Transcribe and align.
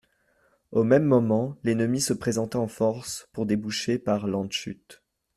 Au 0.71 0.83
même 0.83 1.05
moment, 1.05 1.55
l'ennemi 1.63 2.01
se 2.01 2.13
présenta 2.13 2.57
en 2.57 2.67
force 2.67 3.29
pour 3.33 3.45
déboucher 3.45 3.99
par 3.99 4.25
Landshut. 4.25 5.03